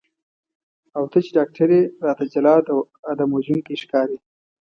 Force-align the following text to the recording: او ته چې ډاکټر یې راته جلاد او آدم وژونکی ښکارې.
او 0.97 1.03
ته 1.11 1.17
چې 1.25 1.31
ډاکټر 1.37 1.69
یې 1.75 1.81
راته 2.05 2.23
جلاد 2.33 2.63
او 2.73 2.79
آدم 3.11 3.29
وژونکی 3.33 3.75
ښکارې. 3.81 4.17